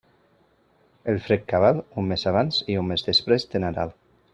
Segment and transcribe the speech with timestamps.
[1.13, 3.99] El fred cabal, un mes abans i un mes després de Nadal.